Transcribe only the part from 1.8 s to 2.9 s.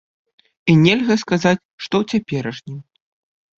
што ў цяперашнім.